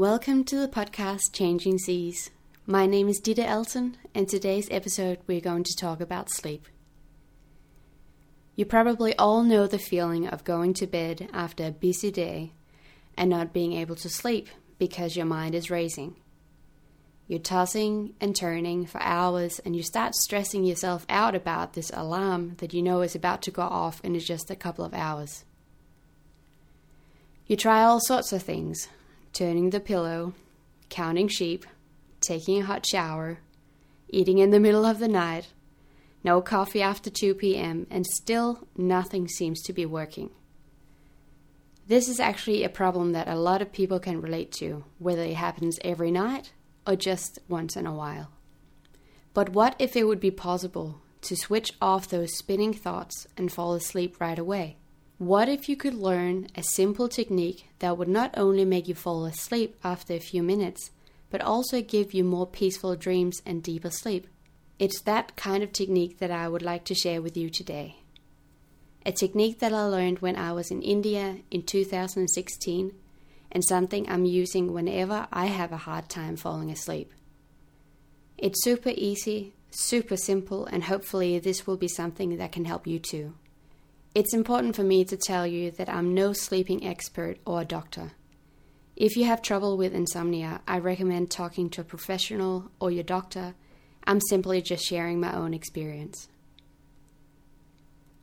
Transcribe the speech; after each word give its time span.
Welcome 0.00 0.44
to 0.44 0.56
the 0.56 0.66
podcast 0.66 1.34
Changing 1.34 1.76
Seas. 1.76 2.30
My 2.66 2.86
name 2.86 3.06
is 3.06 3.20
Ditte 3.20 3.40
Elton, 3.40 3.98
and 4.14 4.26
today's 4.26 4.66
episode 4.70 5.18
we're 5.26 5.42
going 5.42 5.62
to 5.64 5.76
talk 5.76 6.00
about 6.00 6.30
sleep. 6.30 6.66
You 8.56 8.64
probably 8.64 9.14
all 9.18 9.42
know 9.42 9.66
the 9.66 9.78
feeling 9.78 10.26
of 10.26 10.42
going 10.42 10.72
to 10.72 10.86
bed 10.86 11.28
after 11.34 11.66
a 11.66 11.70
busy 11.70 12.10
day 12.10 12.54
and 13.14 13.28
not 13.28 13.52
being 13.52 13.74
able 13.74 13.94
to 13.96 14.08
sleep 14.08 14.48
because 14.78 15.16
your 15.16 15.26
mind 15.26 15.54
is 15.54 15.70
racing. 15.70 16.16
You're 17.26 17.38
tossing 17.38 18.14
and 18.22 18.34
turning 18.34 18.86
for 18.86 19.02
hours 19.02 19.58
and 19.66 19.76
you 19.76 19.82
start 19.82 20.14
stressing 20.14 20.64
yourself 20.64 21.04
out 21.10 21.34
about 21.34 21.74
this 21.74 21.90
alarm 21.92 22.54
that 22.60 22.72
you 22.72 22.80
know 22.80 23.02
is 23.02 23.14
about 23.14 23.42
to 23.42 23.50
go 23.50 23.60
off 23.60 24.00
in 24.02 24.18
just 24.18 24.50
a 24.50 24.56
couple 24.56 24.82
of 24.82 24.94
hours. 24.94 25.44
You 27.46 27.56
try 27.56 27.82
all 27.82 28.00
sorts 28.00 28.32
of 28.32 28.42
things 28.42 28.88
turning 29.32 29.70
the 29.70 29.80
pillow, 29.80 30.34
counting 30.88 31.28
sheep, 31.28 31.66
taking 32.20 32.60
a 32.60 32.64
hot 32.66 32.86
shower, 32.86 33.38
eating 34.08 34.38
in 34.38 34.50
the 34.50 34.60
middle 34.60 34.84
of 34.84 34.98
the 34.98 35.08
night, 35.08 35.48
no 36.22 36.40
coffee 36.40 36.82
after 36.82 37.10
2 37.10 37.34
p.m., 37.34 37.86
and 37.90 38.06
still 38.06 38.66
nothing 38.76 39.26
seems 39.28 39.62
to 39.62 39.72
be 39.72 39.86
working. 39.86 40.30
This 41.86 42.08
is 42.08 42.20
actually 42.20 42.62
a 42.62 42.68
problem 42.68 43.12
that 43.12 43.26
a 43.26 43.34
lot 43.34 43.62
of 43.62 43.72
people 43.72 43.98
can 43.98 44.20
relate 44.20 44.52
to, 44.58 44.84
whether 44.98 45.22
it 45.22 45.34
happens 45.34 45.78
every 45.82 46.10
night 46.10 46.52
or 46.86 46.94
just 46.94 47.38
once 47.48 47.76
in 47.76 47.86
a 47.86 47.94
while. 47.94 48.30
But 49.32 49.50
what 49.50 49.76
if 49.78 49.96
it 49.96 50.04
would 50.04 50.20
be 50.20 50.30
possible 50.30 51.00
to 51.22 51.36
switch 51.36 51.72
off 51.80 52.08
those 52.08 52.36
spinning 52.36 52.72
thoughts 52.72 53.26
and 53.36 53.50
fall 53.50 53.74
asleep 53.74 54.20
right 54.20 54.38
away? 54.38 54.76
What 55.20 55.50
if 55.50 55.68
you 55.68 55.76
could 55.76 55.92
learn 55.92 56.46
a 56.54 56.62
simple 56.62 57.06
technique 57.06 57.66
that 57.80 57.98
would 57.98 58.08
not 58.08 58.30
only 58.38 58.64
make 58.64 58.88
you 58.88 58.94
fall 58.94 59.26
asleep 59.26 59.76
after 59.84 60.14
a 60.14 60.18
few 60.18 60.42
minutes, 60.42 60.92
but 61.28 61.42
also 61.42 61.82
give 61.82 62.14
you 62.14 62.24
more 62.24 62.46
peaceful 62.46 62.96
dreams 62.96 63.42
and 63.44 63.62
deeper 63.62 63.90
sleep? 63.90 64.26
It's 64.78 65.02
that 65.02 65.36
kind 65.36 65.62
of 65.62 65.72
technique 65.72 66.20
that 66.20 66.30
I 66.30 66.48
would 66.48 66.62
like 66.62 66.86
to 66.86 66.94
share 66.94 67.20
with 67.20 67.36
you 67.36 67.50
today. 67.50 67.96
A 69.04 69.12
technique 69.12 69.58
that 69.58 69.74
I 69.74 69.82
learned 69.82 70.20
when 70.20 70.36
I 70.36 70.54
was 70.54 70.70
in 70.70 70.80
India 70.80 71.40
in 71.50 71.64
2016 71.64 72.94
and 73.52 73.62
something 73.62 74.08
I'm 74.08 74.24
using 74.24 74.72
whenever 74.72 75.28
I 75.30 75.46
have 75.48 75.70
a 75.70 75.84
hard 75.84 76.08
time 76.08 76.36
falling 76.36 76.70
asleep. 76.70 77.12
It's 78.38 78.64
super 78.64 78.92
easy, 78.96 79.52
super 79.70 80.16
simple, 80.16 80.64
and 80.64 80.84
hopefully 80.84 81.38
this 81.38 81.66
will 81.66 81.76
be 81.76 81.88
something 81.88 82.38
that 82.38 82.52
can 82.52 82.64
help 82.64 82.86
you 82.86 82.98
too. 82.98 83.34
It's 84.12 84.34
important 84.34 84.74
for 84.74 84.82
me 84.82 85.04
to 85.04 85.16
tell 85.16 85.46
you 85.46 85.70
that 85.72 85.88
I'm 85.88 86.14
no 86.14 86.32
sleeping 86.32 86.84
expert 86.84 87.38
or 87.46 87.64
doctor. 87.64 88.10
If 88.96 89.16
you 89.16 89.24
have 89.26 89.40
trouble 89.40 89.76
with 89.76 89.94
insomnia, 89.94 90.62
I 90.66 90.78
recommend 90.78 91.30
talking 91.30 91.70
to 91.70 91.82
a 91.82 91.84
professional 91.84 92.72
or 92.80 92.90
your 92.90 93.04
doctor. 93.04 93.54
I'm 94.02 94.20
simply 94.20 94.62
just 94.62 94.84
sharing 94.84 95.20
my 95.20 95.32
own 95.32 95.54
experience. 95.54 96.28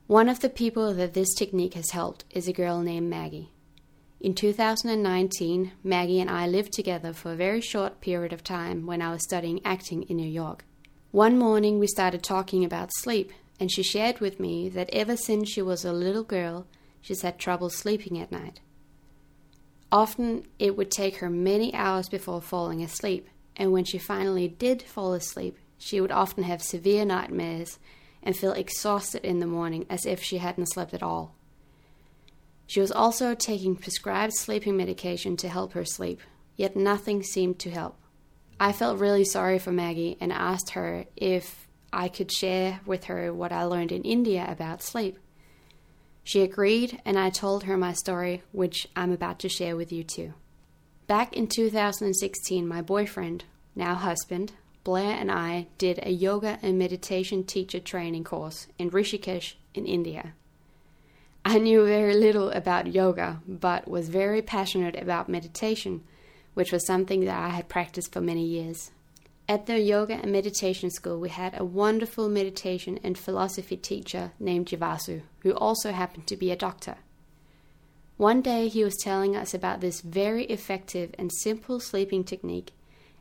One 0.07 0.27
of 0.27 0.41
the 0.41 0.49
people 0.49 0.93
that 0.93 1.13
this 1.13 1.33
technique 1.33 1.75
has 1.75 1.91
helped 1.91 2.25
is 2.31 2.49
a 2.49 2.53
girl 2.53 2.81
named 2.81 3.09
Maggie. 3.09 3.53
In 4.19 4.33
2019, 4.33 5.71
Maggie 5.85 6.19
and 6.19 6.29
I 6.29 6.47
lived 6.47 6.73
together 6.73 7.13
for 7.13 7.31
a 7.31 7.37
very 7.37 7.61
short 7.61 8.01
period 8.01 8.33
of 8.33 8.43
time 8.43 8.85
when 8.85 9.01
I 9.01 9.11
was 9.11 9.23
studying 9.23 9.61
acting 9.63 10.03
in 10.03 10.17
New 10.17 10.27
York. 10.27 10.65
One 11.11 11.37
morning, 11.37 11.79
we 11.79 11.87
started 11.87 12.23
talking 12.23 12.65
about 12.65 12.89
sleep 12.93 13.31
and 13.59 13.71
she 13.71 13.83
shared 13.83 14.19
with 14.19 14.39
me 14.39 14.69
that 14.69 14.89
ever 14.91 15.17
since 15.17 15.49
she 15.49 15.61
was 15.61 15.83
a 15.83 15.93
little 15.93 16.23
girl, 16.23 16.67
she's 17.01 17.21
had 17.21 17.39
trouble 17.39 17.69
sleeping 17.69 18.19
at 18.19 18.31
night. 18.31 18.59
Often 19.91 20.47
it 20.59 20.75
would 20.75 20.91
take 20.91 21.17
her 21.17 21.29
many 21.29 21.73
hours 21.73 22.09
before 22.09 22.41
falling 22.41 22.83
asleep, 22.83 23.29
and 23.55 23.71
when 23.71 23.85
she 23.85 23.97
finally 23.97 24.47
did 24.47 24.81
fall 24.81 25.13
asleep, 25.13 25.57
she 25.77 26.01
would 26.01 26.11
often 26.11 26.43
have 26.43 26.61
severe 26.61 27.05
nightmares 27.05 27.79
and 28.21 28.35
feel 28.35 28.51
exhausted 28.51 29.23
in 29.23 29.39
the 29.39 29.47
morning 29.47 29.85
as 29.89 30.05
if 30.05 30.21
she 30.21 30.39
hadn't 30.39 30.71
slept 30.71 30.93
at 30.93 31.03
all. 31.03 31.35
She 32.65 32.81
was 32.81 32.91
also 32.91 33.33
taking 33.33 33.77
prescribed 33.77 34.33
sleeping 34.33 34.75
medication 34.75 35.37
to 35.37 35.47
help 35.47 35.71
her 35.73 35.85
sleep, 35.85 36.19
yet 36.57 36.75
nothing 36.75 37.23
seemed 37.23 37.59
to 37.59 37.71
help. 37.71 37.97
I 38.59 38.73
felt 38.73 38.99
really 38.99 39.23
sorry 39.23 39.59
for 39.59 39.71
Maggie 39.71 40.17
and 40.19 40.33
asked 40.33 40.71
her 40.71 41.05
if 41.15 41.66
I 41.91 42.09
could 42.09 42.31
share 42.31 42.81
with 42.85 43.05
her 43.05 43.33
what 43.33 43.51
I 43.51 43.63
learned 43.63 43.91
in 43.91 44.03
India 44.03 44.45
about 44.47 44.83
sleep. 44.83 45.17
She 46.23 46.41
agreed, 46.41 47.01
and 47.05 47.17
I 47.17 47.29
told 47.29 47.63
her 47.63 47.77
my 47.77 47.93
story, 47.93 48.43
which 48.51 48.87
I'm 48.95 49.11
about 49.11 49.39
to 49.39 49.49
share 49.49 49.77
with 49.77 49.91
you 49.91 50.03
too. 50.03 50.33
Back 51.07 51.33
in 51.33 51.47
2016, 51.47 52.67
my 52.67 52.81
boyfriend, 52.81 53.45
now 53.75 53.95
husband, 53.95 54.51
Blair, 54.83 55.15
and 55.17 55.31
I 55.31 55.67
did 55.77 55.99
a 56.03 56.11
yoga 56.11 56.59
and 56.61 56.77
meditation 56.77 57.45
teacher 57.45 57.79
training 57.79 58.25
course 58.25 58.67
in 58.77 58.89
Rishikesh 58.89 59.53
in 59.73 59.85
India. 59.85 60.33
I 61.45 61.59
knew 61.59 61.85
very 61.85 62.13
little 62.13 62.49
about 62.49 62.93
yoga, 62.93 63.41
but 63.47 63.87
was 63.87 64.09
very 64.09 64.41
passionate 64.41 64.97
about 65.01 65.29
meditation, 65.29 66.03
which 66.55 66.73
was 66.73 66.85
something 66.85 67.23
that 67.23 67.39
I 67.39 67.49
had 67.49 67.69
practiced 67.69 68.11
for 68.11 68.19
many 68.19 68.43
years. 68.43 68.91
At 69.49 69.65
the 69.65 69.79
yoga 69.79 70.15
and 70.15 70.29
meditation 70.29 70.89
school, 70.89 71.21
we 71.21 71.29
had 71.29 71.57
a 71.57 71.63
wonderful 71.63 72.27
meditation 72.27 72.99
and 73.01 73.17
philosophy 73.17 73.77
teacher 73.77 74.33
named 74.39 74.65
Jivasu, 74.65 75.21
who 75.39 75.51
also 75.51 75.93
happened 75.93 76.27
to 76.27 76.35
be 76.35 76.51
a 76.51 76.57
doctor. 76.57 76.97
One 78.17 78.41
day 78.41 78.67
he 78.67 78.83
was 78.83 78.97
telling 78.97 79.37
us 79.37 79.53
about 79.53 79.79
this 79.79 80.01
very 80.01 80.43
effective 80.45 81.15
and 81.17 81.31
simple 81.31 81.79
sleeping 81.79 82.25
technique, 82.25 82.73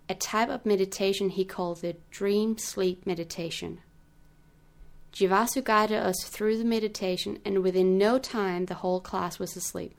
a 0.08 0.14
type 0.14 0.48
of 0.48 0.66
meditation 0.66 1.28
he 1.28 1.44
called 1.44 1.80
the 1.80 1.96
dream 2.10 2.58
sleep 2.58 3.06
meditation. 3.06 3.78
Jivasu 5.12 5.62
guided 5.62 5.98
us 5.98 6.24
through 6.24 6.58
the 6.58 6.64
meditation, 6.64 7.38
and 7.44 7.62
within 7.62 7.98
no 7.98 8.18
time 8.18 8.66
the 8.66 8.74
whole 8.74 9.00
class 9.00 9.38
was 9.38 9.56
asleep. 9.56 9.94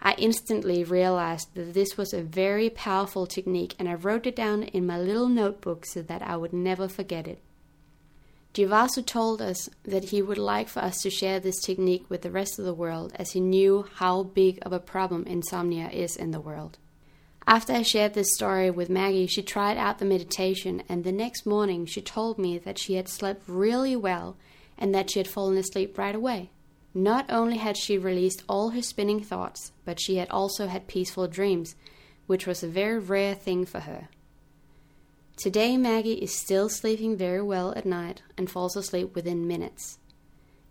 I 0.00 0.14
instantly 0.18 0.84
realized 0.84 1.54
that 1.54 1.74
this 1.74 1.96
was 1.96 2.12
a 2.12 2.22
very 2.22 2.70
powerful 2.70 3.26
technique 3.26 3.74
and 3.78 3.88
I 3.88 3.94
wrote 3.94 4.26
it 4.26 4.36
down 4.36 4.62
in 4.62 4.86
my 4.86 4.98
little 4.98 5.28
notebook 5.28 5.84
so 5.86 6.02
that 6.02 6.22
I 6.22 6.36
would 6.36 6.52
never 6.52 6.88
forget 6.88 7.26
it. 7.26 7.42
Jivasu 8.54 9.04
told 9.04 9.42
us 9.42 9.68
that 9.84 10.04
he 10.04 10.22
would 10.22 10.38
like 10.38 10.68
for 10.68 10.80
us 10.80 11.02
to 11.02 11.10
share 11.10 11.38
this 11.38 11.60
technique 11.60 12.06
with 12.08 12.22
the 12.22 12.30
rest 12.30 12.58
of 12.58 12.64
the 12.64 12.74
world 12.74 13.12
as 13.16 13.32
he 13.32 13.40
knew 13.40 13.86
how 13.96 14.22
big 14.22 14.58
of 14.62 14.72
a 14.72 14.80
problem 14.80 15.24
insomnia 15.24 15.88
is 15.90 16.16
in 16.16 16.30
the 16.30 16.40
world. 16.40 16.78
After 17.46 17.72
I 17.72 17.82
shared 17.82 18.14
this 18.14 18.34
story 18.34 18.70
with 18.70 18.90
Maggie, 18.90 19.26
she 19.26 19.42
tried 19.42 19.78
out 19.78 19.98
the 19.98 20.04
meditation, 20.04 20.82
and 20.88 21.02
the 21.02 21.12
next 21.12 21.46
morning 21.46 21.86
she 21.86 22.02
told 22.02 22.38
me 22.38 22.58
that 22.58 22.78
she 22.78 22.94
had 22.94 23.08
slept 23.08 23.44
really 23.46 23.96
well 23.96 24.36
and 24.76 24.94
that 24.94 25.10
she 25.10 25.18
had 25.18 25.28
fallen 25.28 25.56
asleep 25.56 25.96
right 25.96 26.14
away. 26.14 26.50
Not 26.94 27.26
only 27.28 27.58
had 27.58 27.76
she 27.76 27.98
released 27.98 28.42
all 28.48 28.70
her 28.70 28.82
spinning 28.82 29.22
thoughts, 29.22 29.72
but 29.84 30.00
she 30.00 30.16
had 30.16 30.30
also 30.30 30.66
had 30.66 30.86
peaceful 30.86 31.28
dreams, 31.28 31.76
which 32.26 32.46
was 32.46 32.62
a 32.62 32.68
very 32.68 32.98
rare 32.98 33.34
thing 33.34 33.64
for 33.66 33.80
her. 33.80 34.08
Today, 35.36 35.76
Maggie 35.76 36.14
is 36.14 36.36
still 36.36 36.68
sleeping 36.68 37.16
very 37.16 37.42
well 37.42 37.72
at 37.76 37.86
night 37.86 38.22
and 38.36 38.50
falls 38.50 38.76
asleep 38.76 39.14
within 39.14 39.46
minutes. 39.46 39.98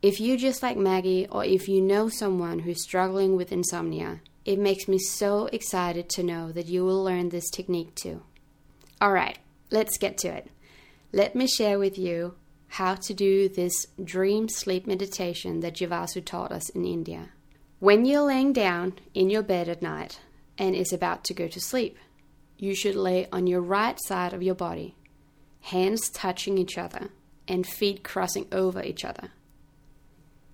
If 0.01 0.19
you 0.19 0.38
just 0.38 0.61
like 0.61 0.77
Maggie, 0.77 1.27
or 1.27 1.45
if 1.45 1.67
you 1.67 1.81
know 1.81 2.09
someone 2.09 2.59
who's 2.59 2.83
struggling 2.83 3.35
with 3.35 3.51
insomnia, 3.51 4.22
it 4.44 4.59
makes 4.59 4.88
me 4.88 5.00
so 5.00 5.45
excited 5.47 6.09
to 6.09 6.23
know 6.23 6.51
that 6.51 6.67
you 6.67 6.83
will 6.83 7.03
learn 7.03 7.29
this 7.29 7.50
technique 7.50 7.95
too. 7.95 8.23
Alright, 9.01 9.39
let's 9.72 9.97
get 9.97 10.17
to 10.19 10.27
it. 10.27 10.50
Let 11.11 11.35
me 11.35 11.47
share 11.47 11.79
with 11.79 11.97
you 11.97 12.35
how 12.67 12.95
to 12.95 13.13
do 13.13 13.50
this 13.50 13.88
dream 14.03 14.50
sleep 14.50 14.88
meditation 14.88 15.61
that 15.61 15.75
Jivasu 15.75 16.23
taught 16.23 16.51
us 16.51 16.69
in 16.69 16.85
India. 16.85 17.29
When 17.79 18.05
you're 18.05 18.22
laying 18.22 18.53
down 18.53 18.94
in 19.13 19.29
your 19.29 19.44
bed 19.44 19.69
at 19.69 19.81
night 19.81 20.19
and 20.57 20.75
is 20.75 20.91
about 20.91 21.23
to 21.25 21.33
go 21.33 21.47
to 21.47 21.61
sleep, 21.61 21.97
you 22.57 22.74
should 22.74 22.95
lay 22.95 23.27
on 23.31 23.47
your 23.47 23.62
right 23.62 24.00
side 24.06 24.33
of 24.33 24.41
your 24.41 24.56
body, 24.56 24.95
hands 25.62 26.09
touching 26.09 26.57
each 26.57 26.77
other 26.77 27.09
and 27.47 27.65
feet 27.65 28.03
crossing 28.03 28.47
over 28.51 28.81
each 28.83 29.06
other. 29.06 29.30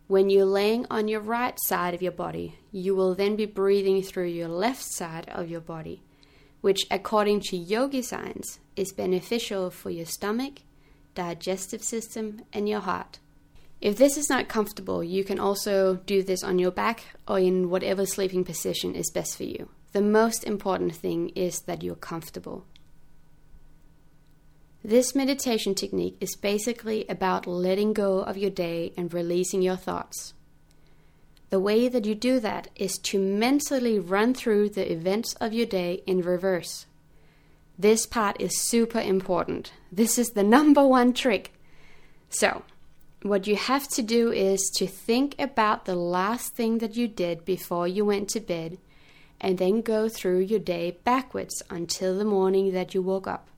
When 0.08 0.30
you're 0.30 0.46
laying 0.46 0.86
on 0.90 1.08
your 1.08 1.22
right 1.22 1.58
side 1.66 1.94
of 1.94 2.02
your 2.02 2.12
body, 2.12 2.60
you 2.72 2.94
will 2.94 3.16
then 3.16 3.36
be 3.36 3.46
breathing 3.46 4.04
through 4.04 4.28
your 4.28 4.50
left 4.50 4.84
side 4.84 5.30
of 5.30 5.50
your 5.50 5.62
body, 5.62 6.04
which, 6.62 6.86
according 6.92 7.40
to 7.46 7.58
yogi 7.58 8.02
science, 8.02 8.60
is 8.76 8.92
beneficial 8.92 9.72
for 9.72 9.90
your 9.90 10.06
stomach 10.06 10.60
digestive 11.16 11.84
system, 11.84 12.42
and 12.52 12.68
your 12.68 12.82
heart. 12.82 13.20
If 13.82 13.98
this 13.98 14.18
is 14.18 14.30
not 14.30 14.48
comfortable, 14.48 15.04
you 15.04 15.24
can 15.24 15.40
also 15.40 15.96
do 16.06 16.24
this 16.24 16.44
on 16.44 16.58
your 16.58 16.72
back 16.72 17.04
or 17.28 17.40
in 17.40 17.70
whatever 17.70 18.06
sleeping 18.06 18.46
position 18.46 18.96
is 18.96 19.12
best 19.12 19.36
for 19.36 19.44
you. 19.44 19.70
The 19.92 20.02
most 20.02 20.44
important 20.44 20.96
thing 20.96 21.30
is 21.30 21.62
that 21.62 21.84
you're 21.84 21.96
comfortable. 21.96 22.66
This 24.86 25.16
meditation 25.16 25.76
technique 25.76 26.18
is 26.20 26.36
basically 26.36 27.06
about 27.08 27.48
letting 27.48 27.94
go 27.94 28.20
of 28.20 28.38
your 28.38 28.50
day 28.50 28.92
and 28.98 29.14
releasing 29.14 29.62
your 29.62 29.78
thoughts. 29.78 30.34
The 31.52 31.60
way 31.60 31.88
that 31.88 32.06
you 32.06 32.16
do 32.16 32.40
that 32.40 32.70
is 32.76 32.98
to 33.04 33.20
mentally 33.20 34.00
run 34.00 34.34
through 34.34 34.70
the 34.70 34.92
events 34.92 35.36
of 35.36 35.54
your 35.54 35.68
day 35.68 36.02
in 36.08 36.22
reverse. 36.22 36.86
This 37.84 38.06
part 38.06 38.40
is 38.40 38.62
super 38.62 39.02
important. 39.02 39.74
This 39.92 40.18
is 40.18 40.30
the 40.30 40.42
number 40.42 40.88
one 40.88 41.12
trick. 41.12 41.52
So, 42.30 42.64
what 43.24 43.46
you 43.46 43.58
have 43.58 43.90
to 43.90 44.02
do 44.02 44.32
is 44.32 44.72
to 44.78 44.88
think 44.88 45.36
about 45.38 45.84
the 45.84 45.98
last 45.98 46.56
thing 46.56 46.78
that 46.78 46.96
you 46.96 47.10
did 47.10 47.44
before 47.44 47.86
you 47.86 48.06
went 48.06 48.30
to 48.30 48.40
bed 48.40 48.78
and 49.42 49.58
then 49.58 49.82
go 49.82 50.08
through 50.08 50.40
your 50.40 50.62
day 50.62 50.98
backwards 51.04 51.62
until 51.70 52.18
the 52.18 52.24
morning 52.24 52.72
that 52.72 52.94
you 52.94 53.02
woke 53.02 53.28
up. 53.28 53.50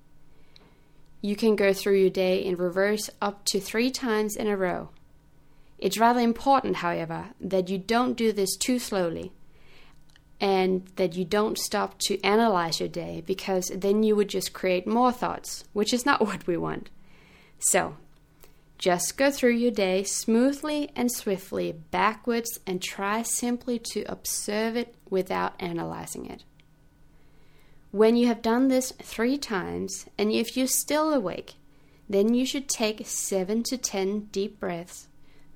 You 1.21 1.35
can 1.35 1.55
go 1.55 1.71
through 1.71 1.99
your 1.99 2.09
day 2.09 2.43
in 2.43 2.55
reverse 2.55 3.11
up 3.21 3.45
to 3.45 3.59
three 3.59 3.91
times 3.91 4.35
in 4.35 4.47
a 4.47 4.57
row. 4.57 4.89
It's 5.77 5.99
rather 5.99 6.21
important, 6.21 6.77
however, 6.77 7.27
that 7.39 7.69
you 7.69 7.77
don't 7.77 8.17
do 8.17 8.31
this 8.31 8.57
too 8.57 8.79
slowly 8.79 9.33
and 10.39 10.85
that 10.95 11.15
you 11.15 11.25
don't 11.25 11.57
stop 11.57 11.97
to 11.99 12.21
analyze 12.21 12.79
your 12.79 12.89
day 12.89 13.23
because 13.25 13.71
then 13.73 14.03
you 14.03 14.15
would 14.15 14.29
just 14.29 14.53
create 14.53 14.85
more 14.85 15.11
thoughts, 15.11 15.63
which 15.73 15.93
is 15.93 16.05
not 16.05 16.21
what 16.25 16.47
we 16.47 16.57
want. 16.57 16.89
So, 17.59 17.95
just 18.77 19.17
go 19.17 19.31
through 19.31 19.53
your 19.55 19.71
day 19.71 20.03
smoothly 20.03 20.91
and 20.95 21.11
swiftly 21.11 21.71
backwards 21.71 22.59
and 22.67 22.81
try 22.81 23.21
simply 23.21 23.79
to 23.79 24.03
observe 24.03 24.75
it 24.75 24.95
without 25.09 25.53
analyzing 25.59 26.25
it. 26.25 26.43
When 27.91 28.17
you 28.17 28.27
have 28.27 28.41
done 28.41 28.67
this 28.67 28.91
three 28.91 29.37
times, 29.37 30.05
and 30.17 30.29
if 30.29 30.57
you're 30.57 30.67
still 30.67 31.13
awake, 31.13 31.53
then 32.09 32.33
you 32.33 32.45
should 32.45 32.67
take 32.67 33.07
seven 33.07 33.63
to 33.63 33.77
ten 33.77 34.25
deep 34.31 34.59
breaths 34.59 35.07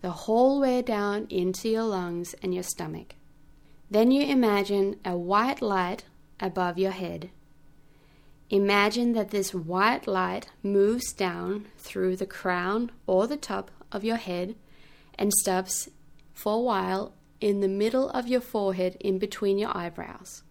the 0.01 0.11
whole 0.11 0.61
way 0.61 0.81
down 0.81 1.27
into 1.29 1.67
your 1.67 1.83
lungs 1.83 2.33
and 2.41 2.53
your 2.53 2.63
stomach. 2.63 3.15
Then 3.91 4.11
you 4.11 4.23
imagine 4.23 4.99
a 5.03 5.17
white 5.17 5.61
light 5.61 6.05
above 6.39 6.77
your 6.77 6.91
head. 6.91 7.31
Imagine 8.49 9.13
that 9.13 9.29
this 9.31 9.53
white 9.53 10.07
light 10.07 10.47
moves 10.63 11.13
down 11.13 11.67
through 11.77 12.15
the 12.15 12.25
crown 12.25 12.91
or 13.07 13.27
the 13.27 13.37
top 13.37 13.71
of 13.91 14.03
your 14.03 14.17
head 14.17 14.55
and 15.17 15.33
stops 15.33 15.89
for 16.33 16.55
a 16.55 16.59
while 16.59 17.13
in 17.41 17.61
the 17.61 17.67
middle 17.67 18.09
of 18.09 18.27
your 18.27 18.41
forehead 18.41 18.97
in 18.99 19.17
between 19.17 19.57
your 19.57 19.75
eyebrows. 19.75 20.43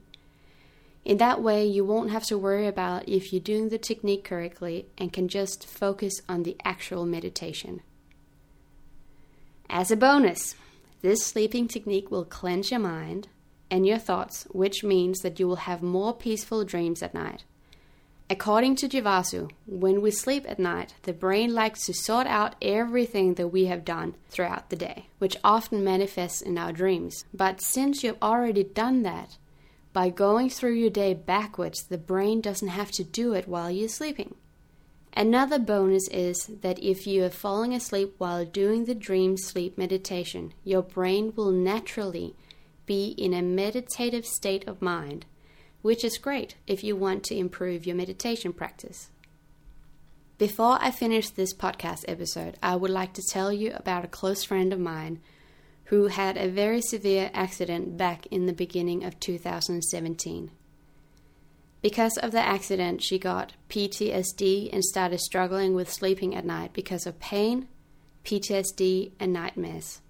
In 1.06 1.18
that 1.18 1.42
way, 1.42 1.66
you 1.66 1.86
won't 1.86 2.10
have 2.10 2.26
to 2.26 2.38
worry 2.38 2.66
about 2.66 3.08
if 3.08 3.32
you're 3.32 3.40
doing 3.40 3.70
the 3.70 3.78
technique 3.78 4.24
correctly 4.24 4.88
and 4.98 5.14
can 5.14 5.28
just 5.28 5.68
focus 5.68 6.20
on 6.28 6.42
the 6.42 6.58
actual 6.66 7.06
meditation. 7.06 7.82
As 9.70 9.92
a 9.92 9.96
bonus, 9.96 10.56
this 11.04 11.24
sleeping 11.24 11.68
technique 11.68 12.10
will 12.10 12.26
cleanse 12.26 12.72
your 12.72 12.80
mind 12.80 13.28
and 13.70 13.86
your 13.86 14.00
thoughts, 14.00 14.48
which 14.50 14.84
means 14.84 15.20
that 15.20 15.40
you 15.40 15.48
will 15.48 15.68
have 15.68 15.84
more 15.84 16.12
peaceful 16.12 16.66
dreams 16.66 17.04
at 17.04 17.14
night. 17.14 17.44
According 18.28 18.78
to 18.78 18.90
Jivasu, 18.90 19.52
when 19.68 20.02
we 20.02 20.10
sleep 20.10 20.46
at 20.50 20.58
night, 20.58 20.96
the 21.04 21.14
brain 21.14 21.54
likes 21.54 21.86
to 21.86 21.94
sort 21.94 22.26
out 22.26 22.56
everything 22.60 23.36
that 23.36 23.50
we 23.50 23.66
have 23.66 23.86
done 23.86 24.16
throughout 24.30 24.72
the 24.72 24.76
day, 24.76 25.10
which 25.20 25.38
often 25.44 25.84
manifests 25.84 26.42
in 26.42 26.58
our 26.58 26.72
dreams. 26.72 27.26
But 27.32 27.62
since 27.62 28.04
you've 28.04 28.18
already 28.24 28.64
done 28.64 29.04
that, 29.04 29.38
by 29.96 30.10
going 30.10 30.50
through 30.50 30.74
your 30.74 30.90
day 30.90 31.14
backwards, 31.14 31.84
the 31.84 31.98
brain 31.98 32.42
doesn't 32.42 32.68
have 32.68 32.92
to 32.92 33.02
do 33.02 33.32
it 33.32 33.48
while 33.48 33.72
you're 33.72 33.88
sleeping. 33.88 34.36
Another 35.14 35.58
bonus 35.58 36.10
is 36.10 36.48
that 36.48 36.84
if 36.84 37.08
you 37.08 37.24
are 37.24 37.30
falling 37.30 37.74
asleep 37.74 38.14
while 38.18 38.44
doing 38.44 38.84
the 38.84 38.94
dream 38.94 39.38
sleep 39.38 39.78
meditation, 39.78 40.54
your 40.66 40.82
brain 40.82 41.32
will 41.38 41.50
naturally 41.50 42.36
be 42.86 43.16
in 43.18 43.34
a 43.34 43.42
meditative 43.42 44.26
state 44.26 44.68
of 44.68 44.82
mind, 44.82 45.26
which 45.82 46.04
is 46.04 46.18
great 46.18 46.56
if 46.68 46.84
you 46.84 46.94
want 46.98 47.24
to 47.24 47.38
improve 47.38 47.86
your 47.86 47.96
meditation 47.96 48.52
practice. 48.52 49.12
Before 50.38 50.78
I 50.82 50.92
finish 50.92 51.30
this 51.30 51.54
podcast 51.54 52.04
episode, 52.10 52.58
I 52.62 52.76
would 52.76 52.92
like 52.92 53.14
to 53.14 53.24
tell 53.32 53.54
you 53.54 53.72
about 53.74 54.04
a 54.04 54.10
close 54.10 54.44
friend 54.44 54.74
of 54.74 54.80
mine 54.82 55.22
who 55.86 56.08
had 56.08 56.38
a 56.38 56.50
very 56.50 56.82
severe 56.82 57.30
accident 57.34 57.98
back 57.98 58.26
in 58.28 58.46
the 58.46 58.54
beginning 58.54 59.04
of 59.04 59.20
2017. 59.20 60.52
Because 61.82 62.18
of 62.18 62.32
the 62.32 62.40
accident, 62.40 63.04
she 63.04 63.20
got 63.20 63.54
PTSD 63.70 64.74
and 64.74 64.84
started 64.84 65.20
struggling 65.20 65.76
with 65.76 65.92
sleeping 65.92 66.34
at 66.34 66.46
night 66.46 66.74
because 66.74 67.06
of 67.06 67.20
pain, 67.20 67.68
PTSD, 68.24 69.12
and 69.20 69.32
nightmares. 69.32 70.02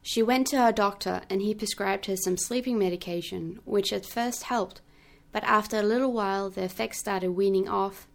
She 0.00 0.22
went 0.22 0.46
to 0.46 0.62
her 0.62 0.72
doctor 0.72 1.20
and 1.28 1.42
he 1.42 1.54
prescribed 1.54 2.06
her 2.06 2.16
some 2.16 2.38
sleeping 2.38 2.78
medication, 2.78 3.60
which 3.66 3.92
at 3.92 4.06
first 4.06 4.44
helped, 4.44 4.80
but 5.32 5.44
after 5.44 5.78
a 5.78 5.82
little 5.82 6.14
while 6.14 6.48
the 6.48 6.62
effects 6.62 6.98
started 6.98 7.32
weaning 7.32 7.68
off 7.68 8.08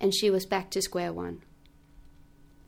and 0.00 0.12
she 0.12 0.28
was 0.28 0.44
back 0.46 0.70
to 0.70 0.82
square 0.82 1.12
one. 1.12 1.42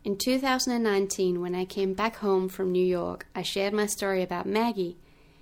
In 0.05 0.17
2019, 0.17 1.41
when 1.41 1.55
I 1.55 1.65
came 1.65 1.93
back 1.93 2.17
home 2.17 2.49
from 2.49 2.73
New 2.73 2.85
York, 2.85 3.27
I 3.35 3.43
shared 3.43 3.75
my 3.75 3.87
story 3.87 4.23
about 4.23 4.47
Maggie 4.47 4.97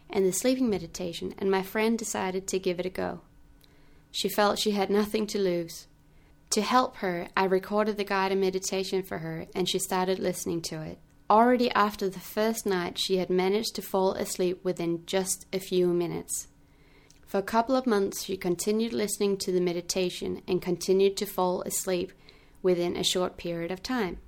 and 0.08 0.24
the 0.24 0.32
sleeping 0.32 0.70
meditation, 0.70 1.34
and 1.38 1.50
my 1.50 1.62
friend 1.62 1.98
decided 1.98 2.46
to 2.48 2.58
give 2.58 2.80
it 2.80 2.86
a 2.86 2.90
go. 2.90 3.20
She 4.10 4.28
felt 4.28 4.58
she 4.58 4.70
had 4.70 4.88
nothing 4.88 5.26
to 5.28 5.38
lose. 5.38 5.88
To 6.50 6.62
help 6.62 6.96
her, 6.96 7.28
I 7.36 7.44
recorded 7.44 7.96
the 7.96 8.04
guided 8.04 8.38
meditation 8.38 9.02
for 9.02 9.18
her, 9.18 9.46
and 9.54 9.68
she 9.68 9.78
started 9.78 10.18
listening 10.18 10.62
to 10.62 10.80
it. 10.80 10.98
Already 11.28 11.70
after 11.72 12.08
the 12.08 12.20
first 12.20 12.64
night, 12.64 12.98
she 12.98 13.18
had 13.18 13.28
managed 13.28 13.74
to 13.74 13.82
fall 13.82 14.12
asleep 14.12 14.64
within 14.64 15.04
just 15.06 15.44
a 15.52 15.58
few 15.58 15.88
minutes. 15.88 16.48
For 17.26 17.38
a 17.38 17.42
couple 17.42 17.76
of 17.76 17.86
months, 17.86 18.24
she 18.24 18.36
continued 18.36 18.92
listening 18.92 19.36
to 19.38 19.52
the 19.52 19.60
meditation 19.60 20.40
and 20.48 20.62
continued 20.62 21.16
to 21.18 21.26
fall 21.26 21.62
asleep 21.62 22.12
within 22.62 22.96
a 22.96 23.04
short 23.04 23.36
period 23.36 23.70
of 23.70 23.82
time. 23.82 24.18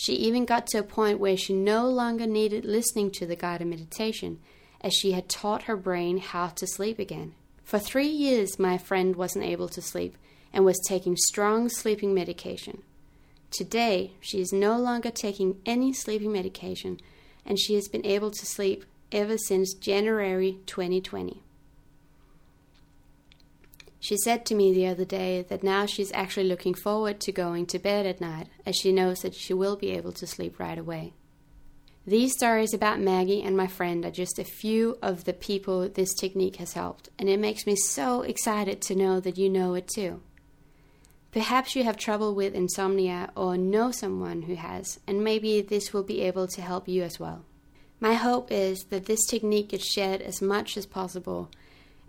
She 0.00 0.12
even 0.12 0.44
got 0.44 0.68
to 0.68 0.78
a 0.78 0.84
point 0.84 1.18
where 1.18 1.36
she 1.36 1.52
no 1.52 1.88
longer 1.88 2.24
needed 2.24 2.64
listening 2.64 3.10
to 3.10 3.26
the 3.26 3.34
guided 3.34 3.66
meditation, 3.66 4.38
as 4.80 4.94
she 4.94 5.10
had 5.10 5.28
taught 5.28 5.64
her 5.64 5.76
brain 5.76 6.18
how 6.18 6.46
to 6.50 6.68
sleep 6.68 7.00
again. 7.00 7.34
For 7.64 7.80
three 7.80 8.06
years, 8.06 8.60
my 8.60 8.78
friend 8.78 9.16
wasn't 9.16 9.46
able 9.46 9.68
to 9.70 9.82
sleep 9.82 10.16
and 10.52 10.64
was 10.64 10.78
taking 10.86 11.16
strong 11.16 11.68
sleeping 11.68 12.14
medication. 12.14 12.82
Today, 13.50 14.12
she 14.20 14.40
is 14.40 14.52
no 14.52 14.78
longer 14.78 15.10
taking 15.10 15.60
any 15.66 15.92
sleeping 15.92 16.30
medication 16.30 17.00
and 17.44 17.58
she 17.58 17.74
has 17.74 17.88
been 17.88 18.06
able 18.06 18.30
to 18.30 18.46
sleep 18.46 18.84
ever 19.10 19.36
since 19.36 19.74
January 19.74 20.60
2020. 20.66 21.42
She 24.00 24.16
said 24.16 24.46
to 24.46 24.54
me 24.54 24.72
the 24.72 24.86
other 24.86 25.04
day 25.04 25.42
that 25.48 25.64
now 25.64 25.86
she's 25.86 26.12
actually 26.12 26.46
looking 26.46 26.74
forward 26.74 27.20
to 27.20 27.32
going 27.32 27.66
to 27.66 27.78
bed 27.78 28.06
at 28.06 28.20
night 28.20 28.48
as 28.64 28.76
she 28.76 28.92
knows 28.92 29.20
that 29.20 29.34
she 29.34 29.52
will 29.52 29.76
be 29.76 29.90
able 29.90 30.12
to 30.12 30.26
sleep 30.26 30.58
right 30.58 30.78
away. 30.78 31.14
These 32.06 32.32
stories 32.32 32.72
about 32.72 33.00
Maggie 33.00 33.42
and 33.42 33.56
my 33.56 33.66
friend 33.66 34.04
are 34.06 34.10
just 34.10 34.38
a 34.38 34.44
few 34.44 34.96
of 35.02 35.24
the 35.24 35.34
people 35.34 35.88
this 35.88 36.14
technique 36.14 36.56
has 36.56 36.72
helped, 36.72 37.10
and 37.18 37.28
it 37.28 37.38
makes 37.38 37.66
me 37.66 37.76
so 37.76 38.22
excited 38.22 38.80
to 38.82 38.94
know 38.94 39.20
that 39.20 39.36
you 39.36 39.50
know 39.50 39.74
it 39.74 39.88
too. 39.88 40.22
Perhaps 41.32 41.76
you 41.76 41.84
have 41.84 41.98
trouble 41.98 42.34
with 42.34 42.54
insomnia 42.54 43.30
or 43.36 43.58
know 43.58 43.90
someone 43.90 44.42
who 44.42 44.54
has, 44.54 44.98
and 45.06 45.22
maybe 45.22 45.60
this 45.60 45.92
will 45.92 46.02
be 46.02 46.22
able 46.22 46.46
to 46.48 46.62
help 46.62 46.88
you 46.88 47.02
as 47.02 47.20
well. 47.20 47.44
My 48.00 48.14
hope 48.14 48.50
is 48.50 48.86
that 48.88 49.04
this 49.04 49.26
technique 49.26 49.68
gets 49.68 49.92
shared 49.92 50.22
as 50.22 50.40
much 50.40 50.78
as 50.78 50.86
possible 50.86 51.50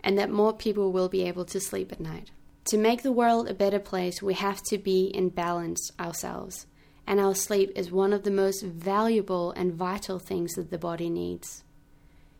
and 0.02 0.18
that 0.18 0.30
more 0.30 0.52
people 0.52 0.92
will 0.92 1.08
be 1.08 1.22
able 1.22 1.44
to 1.46 1.60
sleep 1.60 1.92
at 1.92 2.00
night. 2.00 2.30
To 2.66 2.78
make 2.78 3.02
the 3.02 3.12
world 3.12 3.48
a 3.48 3.54
better 3.54 3.78
place, 3.78 4.22
we 4.22 4.34
have 4.34 4.62
to 4.64 4.78
be 4.78 5.06
in 5.06 5.30
balance 5.30 5.90
ourselves 5.98 6.66
and 7.10 7.18
our 7.18 7.34
sleep 7.34 7.72
is 7.74 7.90
one 7.90 8.12
of 8.12 8.22
the 8.22 8.30
most 8.30 8.62
valuable 8.62 9.50
and 9.50 9.74
vital 9.74 10.20
things 10.20 10.52
that 10.54 10.70
the 10.70 10.78
body 10.78 11.10
needs. 11.10 11.64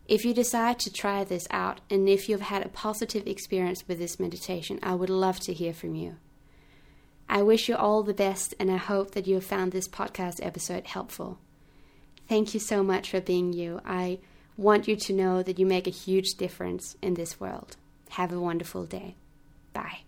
If 0.06 0.24
you 0.24 0.32
decide 0.32 0.78
to 0.80 0.92
try 0.92 1.24
this 1.24 1.48
out, 1.50 1.80
and 1.90 2.08
if 2.08 2.28
you've 2.28 2.40
had 2.40 2.64
a 2.64 2.68
positive 2.68 3.26
experience 3.26 3.82
with 3.88 3.98
this 3.98 4.20
meditation, 4.20 4.78
I 4.80 4.94
would 4.94 5.10
love 5.10 5.40
to 5.40 5.52
hear 5.52 5.72
from 5.72 5.96
you. 5.96 6.18
I 7.28 7.42
wish 7.42 7.68
you 7.68 7.74
all 7.74 8.04
the 8.04 8.14
best, 8.14 8.54
and 8.60 8.70
I 8.70 8.76
hope 8.76 9.10
that 9.12 9.26
you 9.26 9.34
have 9.34 9.44
found 9.44 9.72
this 9.72 9.88
podcast 9.88 10.38
episode 10.40 10.86
helpful. 10.86 11.40
Thank 12.28 12.54
you 12.54 12.60
so 12.60 12.84
much 12.84 13.10
for 13.10 13.20
being 13.20 13.52
you. 13.52 13.80
I 13.84 14.20
want 14.57 14.88
you 14.88 14.97
to 14.97 15.12
know 15.12 15.42
that 15.42 15.59
you 15.59 15.66
make 15.66 15.87
a 15.87 15.90
huge 15.90 16.35
difference 16.37 16.97
in 17.02 17.14
this 17.14 17.40
world. 17.40 17.76
Have 18.11 18.33
a 18.33 18.40
wonderful 18.40 18.85
day. 18.85 19.14
Bye. 19.73 20.00